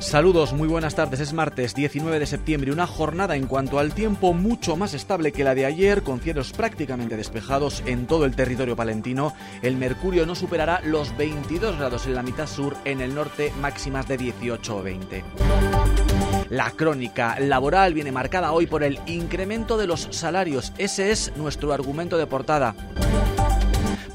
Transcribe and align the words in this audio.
Saludos, 0.00 0.52
muy 0.52 0.66
buenas 0.66 0.96
tardes. 0.96 1.20
Es 1.20 1.32
martes 1.32 1.76
19 1.76 2.18
de 2.18 2.26
septiembre, 2.26 2.72
una 2.72 2.88
jornada 2.88 3.36
en 3.36 3.46
cuanto 3.46 3.78
al 3.78 3.94
tiempo 3.94 4.32
mucho 4.32 4.74
más 4.74 4.92
estable 4.92 5.30
que 5.30 5.44
la 5.44 5.54
de 5.54 5.66
ayer, 5.66 6.02
con 6.02 6.18
cielos 6.18 6.52
prácticamente 6.52 7.16
despejados 7.16 7.84
en 7.86 8.08
todo 8.08 8.24
el 8.24 8.34
territorio 8.34 8.74
palentino. 8.74 9.34
El 9.62 9.76
mercurio 9.76 10.26
no 10.26 10.34
superará 10.34 10.80
los 10.84 11.16
22 11.16 11.78
grados 11.78 12.06
en 12.06 12.16
la 12.16 12.24
mitad 12.24 12.48
sur, 12.48 12.76
en 12.84 13.00
el 13.00 13.14
norte 13.14 13.52
máximas 13.60 14.08
de 14.08 14.16
18 14.16 14.76
o 14.76 14.82
20. 14.82 15.24
La 16.48 16.72
crónica 16.72 17.38
laboral 17.38 17.94
viene 17.94 18.10
marcada 18.10 18.50
hoy 18.50 18.66
por 18.66 18.82
el 18.82 18.98
incremento 19.06 19.76
de 19.76 19.86
los 19.86 20.08
salarios. 20.10 20.72
Ese 20.76 21.12
es 21.12 21.32
nuestro 21.36 21.72
argumento 21.72 22.18
de 22.18 22.26
portada. 22.26 22.74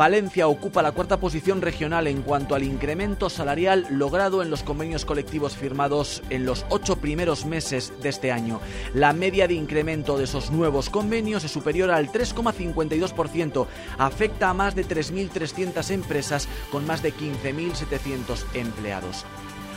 Valencia 0.00 0.48
ocupa 0.48 0.80
la 0.80 0.92
cuarta 0.92 1.20
posición 1.20 1.60
regional 1.60 2.06
en 2.06 2.22
cuanto 2.22 2.54
al 2.54 2.62
incremento 2.62 3.28
salarial 3.28 3.86
logrado 3.90 4.40
en 4.40 4.48
los 4.48 4.62
convenios 4.62 5.04
colectivos 5.04 5.56
firmados 5.56 6.22
en 6.30 6.46
los 6.46 6.64
ocho 6.70 6.96
primeros 6.96 7.44
meses 7.44 7.92
de 8.00 8.08
este 8.08 8.32
año. 8.32 8.62
La 8.94 9.12
media 9.12 9.46
de 9.46 9.52
incremento 9.52 10.16
de 10.16 10.24
esos 10.24 10.52
nuevos 10.52 10.88
convenios 10.88 11.44
es 11.44 11.50
superior 11.50 11.90
al 11.90 12.10
3,52%. 12.10 13.66
Afecta 13.98 14.48
a 14.48 14.54
más 14.54 14.74
de 14.74 14.86
3.300 14.86 15.90
empresas 15.90 16.48
con 16.72 16.86
más 16.86 17.02
de 17.02 17.12
15.700 17.12 18.46
empleados. 18.54 19.26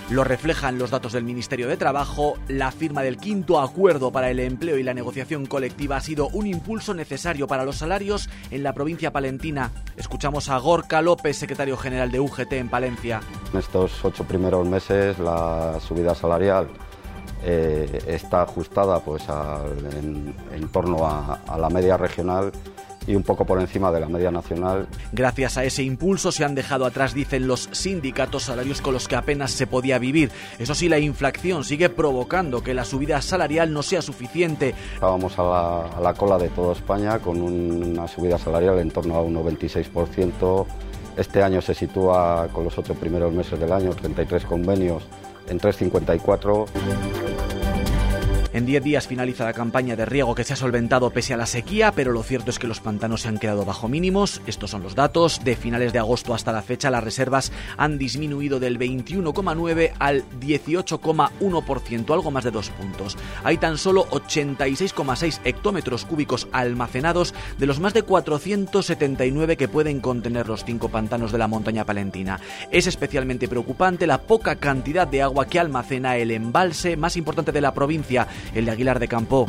Lo 0.10 0.26
reflejan 0.26 0.78
los 0.78 0.92
datos 0.92 1.14
del 1.14 1.24
Ministerio 1.24 1.68
de 1.68 1.78
Trabajo. 1.78 2.36
La 2.50 2.72
firma 2.72 3.02
del 3.02 3.18
quinto 3.18 3.62
acuerdo 3.62 4.12
para 4.12 4.30
el 4.30 4.40
empleo 4.40 4.78
y 4.78 4.84
la 4.84 4.94
negociación 4.94 5.46
colectiva 5.46 5.96
ha 5.96 6.02
sido 6.02 6.28
un 6.28 6.46
impulso 6.46 6.94
necesario 6.94 7.48
para 7.48 7.64
los 7.64 7.78
salarios 7.78 8.30
en 8.52 8.64
la 8.64 8.74
provincia 8.74 9.12
palentina. 9.12 9.72
Escuchamos 9.96 10.50
a 10.50 10.58
Gorka 10.58 11.02
López, 11.02 11.38
secretario 11.38 11.78
general 11.78 12.12
de 12.12 12.20
UGT 12.20 12.52
en 12.54 12.70
Palencia. 12.70 13.22
En 13.54 13.60
estos 13.60 14.04
ocho 14.04 14.26
primeros 14.26 14.68
meses 14.68 15.18
la 15.20 15.80
subida 15.80 16.14
salarial 16.14 16.68
eh, 17.46 18.04
está 18.06 18.42
ajustada 18.42 19.00
pues, 19.00 19.24
en, 19.30 20.68
torno 20.72 21.08
a 21.08 21.58
la 21.58 21.70
media 21.70 21.96
regional 21.96 22.52
y 23.08 23.16
un 23.16 23.24
poco 23.24 23.46
por 23.46 23.60
encima 23.60 23.92
de 23.92 24.00
la 24.00 24.08
media 24.08 24.32
nacional. 24.32 24.88
Gracias 25.12 25.58
a 25.58 25.64
ese 25.64 25.84
impulso 25.84 26.32
se 26.32 26.44
han 26.44 26.56
dejado 26.56 26.86
atrás, 26.86 27.14
dicen 27.14 27.48
los 27.48 27.70
sindicatos, 27.72 28.44
salarios 28.44 28.82
con 28.82 28.94
los 28.94 29.08
que 29.08 29.16
apenas 29.16 29.52
se 29.52 29.68
podía 29.68 30.00
vivir. 30.00 30.32
Eso 30.60 30.76
sí, 30.76 30.90
la 30.90 31.00
inflación 31.00 31.64
sigue 31.64 31.90
provocando 31.90 32.64
que 32.64 32.74
la 32.74 32.86
subida 32.86 33.22
salarial 33.22 33.74
no 33.74 33.84
sea 33.84 34.02
suficiente. 34.02 34.76
Estábamos 34.94 35.38
a 35.38 36.00
la, 36.02 36.14
cola 36.14 36.38
de 36.38 36.50
toda 36.50 36.74
España 36.74 37.20
con 37.20 37.42
una 37.42 38.08
subida 38.08 38.38
salarial 38.38 38.80
en 38.80 38.92
torno 38.92 39.16
a 39.16 39.22
un 39.22 39.36
96%. 39.36 40.66
Este 41.18 41.44
año 41.44 41.62
se 41.62 41.74
sitúa 41.74 42.48
con 42.52 42.64
los 42.64 42.78
ocho 42.78 42.96
primeros 42.96 43.34
meses 43.34 43.60
del 43.60 43.72
año, 43.72 43.92
33 43.92 44.46
convenios 44.46 45.04
en 45.48 45.60
354. 45.60 47.23
En 48.54 48.68
10 48.68 48.84
días 48.84 49.08
finaliza 49.08 49.46
la 49.46 49.54
campaña 49.54 49.96
de 49.96 50.06
riego 50.06 50.36
que 50.36 50.44
se 50.44 50.54
ha 50.54 50.56
solventado 50.56 51.10
pese 51.10 51.34
a 51.34 51.38
la 51.38 51.48
sequía, 51.48 51.92
pero 51.92 52.12
lo 52.12 52.22
cierto 52.22 52.52
es 52.52 52.60
que 52.60 52.68
los 52.68 52.82
pantanos 52.82 53.22
se 53.22 53.28
han 53.28 53.40
quedado 53.40 53.66
bajo 53.66 53.88
mínimos. 53.88 54.42
Estos 54.46 54.70
son 54.70 54.84
los 54.84 54.94
datos. 54.94 55.44
De 55.44 55.56
finales 55.56 55.92
de 55.92 55.98
agosto 55.98 56.36
hasta 56.36 56.52
la 56.52 56.62
fecha, 56.62 56.92
las 56.92 57.04
reservas 57.04 57.52
han 57.78 57.98
disminuido 57.98 58.60
del 58.60 58.78
21,9 58.78 59.94
al 59.98 60.24
18,1%, 60.40 62.14
algo 62.14 62.30
más 62.30 62.44
de 62.44 62.52
dos 62.52 62.70
puntos. 62.70 63.18
Hay 63.44 63.58
tan 63.58 63.80
solo 63.80 64.06
86,6 64.12 65.40
hectómetros 65.46 66.06
cúbicos 66.06 66.48
almacenados 66.52 67.34
de 67.58 67.66
los 67.66 67.80
más 67.80 67.96
de 67.96 68.04
479 68.04 69.58
que 69.58 69.68
pueden 69.68 70.00
contener 70.00 70.48
los 70.48 70.64
cinco 70.64 70.90
pantanos 70.90 71.32
de 71.32 71.40
la 71.40 71.48
montaña 71.48 71.86
palentina. 71.86 72.40
Es 72.70 72.86
especialmente 72.86 73.48
preocupante 73.48 74.06
la 74.06 74.22
poca 74.22 74.58
cantidad 74.58 75.08
de 75.08 75.24
agua 75.24 75.48
que 75.48 75.60
almacena 75.60 76.18
el 76.18 76.30
embalse 76.30 76.98
más 76.98 77.18
importante 77.18 77.52
de 77.52 77.62
la 77.62 77.74
provincia, 77.74 78.28
el 78.54 78.66
de 78.66 78.72
Aguilar 78.72 79.00
de 79.00 79.08
Campo. 79.08 79.48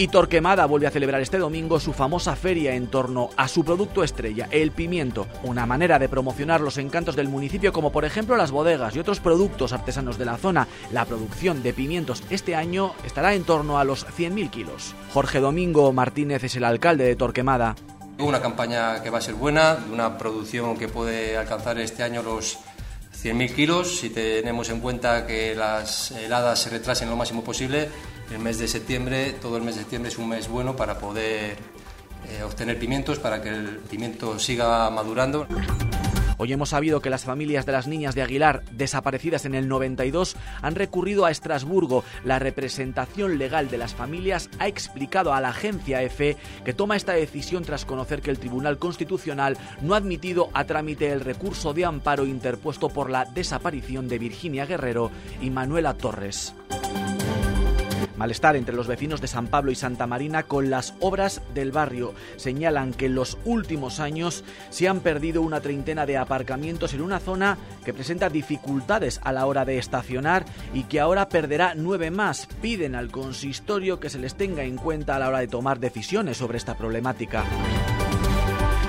Y 0.00 0.08
Torquemada 0.08 0.64
vuelve 0.64 0.86
a 0.86 0.90
celebrar 0.90 1.20
este 1.20 1.36
domingo 1.36 1.78
su 1.78 1.92
famosa 1.92 2.34
feria 2.34 2.74
en 2.74 2.86
torno 2.86 3.28
a 3.36 3.48
su 3.48 3.66
producto 3.66 4.02
estrella, 4.02 4.48
el 4.50 4.70
pimiento, 4.70 5.26
una 5.42 5.66
manera 5.66 5.98
de 5.98 6.08
promocionar 6.08 6.62
los 6.62 6.78
encantos 6.78 7.16
del 7.16 7.28
municipio 7.28 7.70
como 7.70 7.92
por 7.92 8.06
ejemplo 8.06 8.34
las 8.34 8.50
bodegas 8.50 8.96
y 8.96 8.98
otros 8.98 9.20
productos 9.20 9.74
artesanos 9.74 10.16
de 10.16 10.24
la 10.24 10.38
zona. 10.38 10.68
La 10.90 11.04
producción 11.04 11.62
de 11.62 11.74
pimientos 11.74 12.22
este 12.30 12.56
año 12.56 12.94
estará 13.04 13.34
en 13.34 13.44
torno 13.44 13.78
a 13.78 13.84
los 13.84 14.06
100.000 14.06 14.48
kilos. 14.48 14.94
Jorge 15.12 15.38
Domingo 15.38 15.92
Martínez 15.92 16.44
es 16.44 16.56
el 16.56 16.64
alcalde 16.64 17.04
de 17.04 17.16
Torquemada. 17.16 17.76
Una 18.20 18.40
campaña 18.40 19.02
que 19.02 19.10
va 19.10 19.18
a 19.18 19.20
ser 19.20 19.34
buena, 19.34 19.78
una 19.92 20.16
producción 20.16 20.78
que 20.78 20.88
puede 20.88 21.36
alcanzar 21.36 21.78
este 21.78 22.02
año 22.02 22.22
los 22.22 22.58
100.000 23.22 23.54
kilos, 23.54 23.98
si 23.98 24.10
tenemos 24.10 24.70
en 24.70 24.80
cuenta 24.80 25.26
que 25.26 25.54
las 25.54 26.10
heladas 26.12 26.60
se 26.60 26.70
retrasen 26.70 27.10
lo 27.10 27.16
máximo 27.16 27.44
posible, 27.44 27.88
el 28.30 28.38
mes 28.38 28.58
de 28.58 28.66
septiembre, 28.66 29.34
todo 29.40 29.56
el 29.56 29.62
mes 29.62 29.74
de 29.74 29.82
septiembre 29.82 30.10
es 30.10 30.18
un 30.18 30.28
mes 30.28 30.48
bueno 30.48 30.74
para 30.74 30.98
poder 30.98 31.56
eh, 32.28 32.42
obtener 32.42 32.78
pimientos, 32.78 33.18
para 33.18 33.42
que 33.42 33.50
el 33.50 33.78
pimiento 33.90 34.38
siga 34.38 34.88
madurando. 34.90 35.46
Hoy 36.42 36.54
hemos 36.54 36.70
sabido 36.70 37.02
que 37.02 37.10
las 37.10 37.24
familias 37.24 37.66
de 37.66 37.72
las 37.72 37.86
niñas 37.86 38.14
de 38.14 38.22
Aguilar 38.22 38.62
desaparecidas 38.72 39.44
en 39.44 39.54
el 39.54 39.68
92 39.68 40.36
han 40.62 40.74
recurrido 40.74 41.26
a 41.26 41.30
Estrasburgo. 41.30 42.02
La 42.24 42.38
representación 42.38 43.36
legal 43.36 43.68
de 43.68 43.76
las 43.76 43.94
familias 43.94 44.48
ha 44.58 44.66
explicado 44.66 45.34
a 45.34 45.42
la 45.42 45.50
agencia 45.50 46.02
EFE 46.02 46.38
que 46.64 46.72
toma 46.72 46.96
esta 46.96 47.12
decisión 47.12 47.62
tras 47.62 47.84
conocer 47.84 48.22
que 48.22 48.30
el 48.30 48.38
Tribunal 48.38 48.78
Constitucional 48.78 49.58
no 49.82 49.92
ha 49.92 49.98
admitido 49.98 50.48
a 50.54 50.64
trámite 50.64 51.12
el 51.12 51.20
recurso 51.20 51.74
de 51.74 51.84
amparo 51.84 52.24
interpuesto 52.24 52.88
por 52.88 53.10
la 53.10 53.26
desaparición 53.26 54.08
de 54.08 54.18
Virginia 54.18 54.64
Guerrero 54.64 55.10
y 55.42 55.50
Manuela 55.50 55.92
Torres. 55.92 56.54
Malestar 58.20 58.54
entre 58.54 58.76
los 58.76 58.86
vecinos 58.86 59.22
de 59.22 59.28
San 59.28 59.46
Pablo 59.46 59.70
y 59.70 59.74
Santa 59.74 60.06
Marina 60.06 60.42
con 60.42 60.68
las 60.68 60.92
obras 61.00 61.40
del 61.54 61.72
barrio. 61.72 62.12
Señalan 62.36 62.92
que 62.92 63.06
en 63.06 63.14
los 63.14 63.38
últimos 63.46 63.98
años 63.98 64.44
se 64.68 64.88
han 64.88 65.00
perdido 65.00 65.40
una 65.40 65.62
treintena 65.62 66.04
de 66.04 66.18
aparcamientos 66.18 66.92
en 66.92 67.00
una 67.00 67.18
zona 67.18 67.56
que 67.82 67.94
presenta 67.94 68.28
dificultades 68.28 69.20
a 69.24 69.32
la 69.32 69.46
hora 69.46 69.64
de 69.64 69.78
estacionar 69.78 70.44
y 70.74 70.82
que 70.82 71.00
ahora 71.00 71.30
perderá 71.30 71.72
nueve 71.74 72.10
más. 72.10 72.46
Piden 72.60 72.94
al 72.94 73.10
consistorio 73.10 74.00
que 74.00 74.10
se 74.10 74.18
les 74.18 74.34
tenga 74.34 74.64
en 74.64 74.76
cuenta 74.76 75.16
a 75.16 75.18
la 75.18 75.28
hora 75.28 75.38
de 75.38 75.48
tomar 75.48 75.80
decisiones 75.80 76.36
sobre 76.36 76.58
esta 76.58 76.76
problemática. 76.76 77.46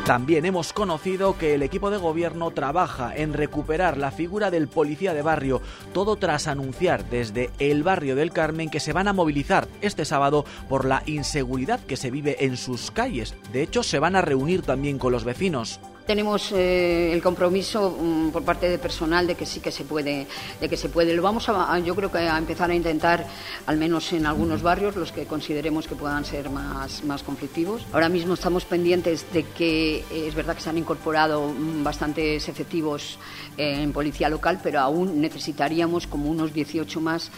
También 0.05 0.45
hemos 0.45 0.73
conocido 0.73 1.37
que 1.37 1.53
el 1.53 1.61
equipo 1.61 1.91
de 1.91 1.97
gobierno 1.97 2.49
trabaja 2.51 3.15
en 3.15 3.33
recuperar 3.33 3.97
la 3.97 4.11
figura 4.11 4.49
del 4.49 4.67
policía 4.67 5.13
de 5.13 5.21
barrio, 5.21 5.61
todo 5.93 6.15
tras 6.15 6.47
anunciar 6.47 7.07
desde 7.09 7.51
el 7.59 7.83
barrio 7.83 8.15
del 8.15 8.31
Carmen 8.31 8.69
que 8.69 8.79
se 8.79 8.93
van 8.93 9.07
a 9.07 9.13
movilizar 9.13 9.67
este 9.79 10.03
sábado 10.03 10.43
por 10.67 10.85
la 10.85 11.03
inseguridad 11.05 11.79
que 11.81 11.97
se 11.97 12.09
vive 12.09 12.43
en 12.43 12.57
sus 12.57 12.89
calles. 12.89 13.35
De 13.53 13.61
hecho, 13.61 13.83
se 13.83 13.99
van 13.99 14.15
a 14.15 14.21
reunir 14.21 14.63
también 14.63 14.97
con 14.97 15.11
los 15.11 15.23
vecinos. 15.23 15.79
Tenemos 16.05 16.51
eh, 16.51 17.13
el 17.13 17.21
compromiso 17.21 17.95
mm, 17.99 18.29
por 18.31 18.43
parte 18.43 18.69
del 18.69 18.79
personal 18.79 19.27
de 19.27 19.35
que 19.35 19.45
sí 19.45 19.59
que 19.59 19.71
se 19.71 19.83
puede, 19.83 20.27
de 20.59 20.69
que 20.69 20.77
se 20.77 20.89
puede. 20.89 21.13
Lo 21.13 21.21
vamos 21.21 21.47
a, 21.49 21.77
yo 21.79 21.95
creo 21.95 22.11
que 22.11 22.19
a 22.19 22.37
empezar 22.37 22.69
a 22.71 22.75
intentar, 22.75 23.25
al 23.65 23.77
menos 23.77 24.11
en 24.13 24.25
algunos 24.25 24.61
barrios, 24.61 24.95
los 24.95 25.11
que 25.11 25.25
consideremos 25.25 25.87
que 25.87 25.95
puedan 25.95 26.25
ser 26.25 26.49
más, 26.49 27.03
más 27.03 27.23
conflictivos. 27.23 27.85
Ahora 27.93 28.09
mismo 28.09 28.33
estamos 28.33 28.65
pendientes 28.65 29.31
de 29.31 29.43
que 29.43 29.99
eh, 29.99 30.27
es 30.27 30.35
verdad 30.35 30.55
que 30.55 30.61
se 30.61 30.69
han 30.69 30.77
incorporado 30.77 31.47
mm, 31.49 31.83
bastantes 31.83 32.49
efectivos 32.49 33.19
eh, 33.57 33.81
en 33.81 33.93
policía 33.93 34.29
local, 34.29 34.59
pero 34.61 34.79
aún 34.79 35.21
necesitaríamos 35.21 36.07
como 36.07 36.29
unos 36.29 36.53
18 36.53 36.99
más. 36.99 37.31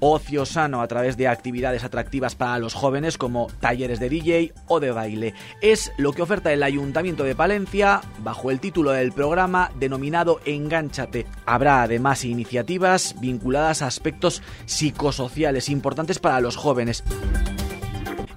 Ocio 0.00 0.46
sano 0.46 0.80
a 0.80 0.88
través 0.88 1.16
de 1.16 1.28
actividades 1.28 1.84
atractivas 1.84 2.34
para 2.34 2.58
los 2.58 2.74
jóvenes 2.74 3.18
como 3.18 3.48
talleres 3.60 4.00
de 4.00 4.08
DJ 4.08 4.52
o 4.66 4.80
de 4.80 4.90
baile. 4.90 5.34
Es 5.60 5.92
lo 5.98 6.12
que 6.12 6.22
oferta 6.22 6.52
el 6.52 6.62
Ayuntamiento 6.62 7.22
de 7.24 7.34
Palencia 7.34 7.99
bajo 8.22 8.50
el 8.50 8.60
título 8.60 8.92
del 8.92 9.12
programa 9.12 9.70
denominado 9.78 10.40
Engánchate. 10.44 11.26
Habrá 11.46 11.82
además 11.82 12.24
iniciativas 12.24 13.16
vinculadas 13.20 13.82
a 13.82 13.86
aspectos 13.86 14.42
psicosociales 14.66 15.68
importantes 15.68 16.18
para 16.18 16.40
los 16.40 16.56
jóvenes. 16.56 17.04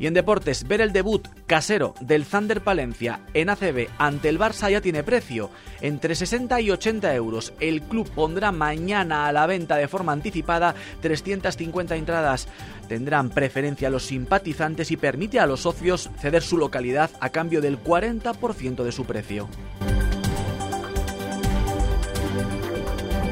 Y 0.03 0.07
en 0.07 0.13
deportes, 0.13 0.67
ver 0.67 0.81
el 0.81 0.91
debut 0.91 1.29
casero 1.47 1.93
del 2.01 2.25
Thunder 2.25 2.61
Palencia 2.61 3.21
en 3.33 3.49
ACB 3.49 3.87
ante 3.97 4.27
el 4.27 4.37
Barça 4.37 4.69
ya 4.69 4.81
tiene 4.81 5.01
precio. 5.01 5.49
Entre 5.79 6.13
60 6.13 6.59
y 6.59 6.71
80 6.71 7.15
euros. 7.15 7.53
El 7.61 7.83
club 7.83 8.09
pondrá 8.09 8.51
mañana 8.51 9.27
a 9.27 9.31
la 9.31 9.47
venta 9.47 9.77
de 9.77 9.87
forma 9.87 10.11
anticipada 10.11 10.75
350 10.99 11.95
entradas. 11.95 12.49
Tendrán 12.89 13.29
preferencia 13.29 13.89
los 13.89 14.03
simpatizantes 14.03 14.91
y 14.91 14.97
permite 14.97 15.39
a 15.39 15.45
los 15.45 15.61
socios 15.61 16.09
ceder 16.19 16.41
su 16.41 16.57
localidad 16.57 17.09
a 17.21 17.29
cambio 17.29 17.61
del 17.61 17.81
40% 17.81 18.83
de 18.83 18.91
su 18.91 19.05
precio. 19.05 19.47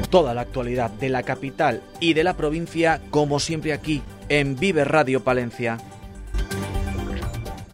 Toda 0.08 0.32
la 0.32 0.40
actualidad 0.40 0.90
de 0.90 1.10
la 1.10 1.22
capital 1.22 1.82
y 2.00 2.14
de 2.14 2.24
la 2.24 2.34
provincia, 2.34 3.02
como 3.10 3.40
siempre 3.40 3.74
aquí, 3.74 4.00
en 4.30 4.56
Vive 4.58 4.84
Radio 4.84 5.22
Palencia. 5.22 5.76